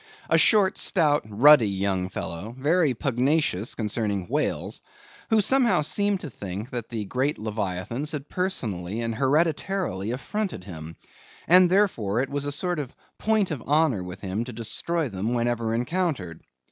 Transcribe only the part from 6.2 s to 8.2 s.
to think that the great leviathans